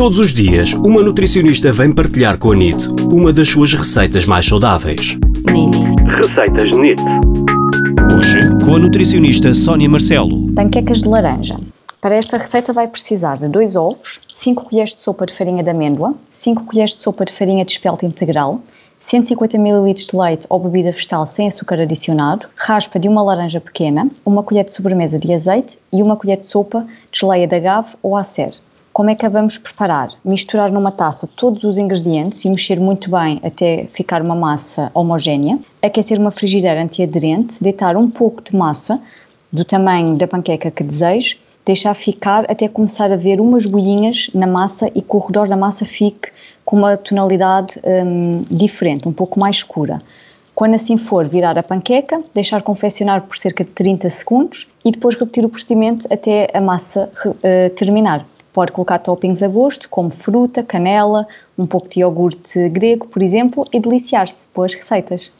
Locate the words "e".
25.92-26.02, 32.44-32.50, 44.94-45.00, 54.84-54.90, 63.72-63.78